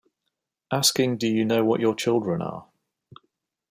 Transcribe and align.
Asking 0.71 1.17
Do 1.17 1.27
You 1.27 1.45
Know 1.45 1.63
What 1.63 1.79
Your 1.79 1.93
Children 1.93 2.41
Are? 2.41 2.67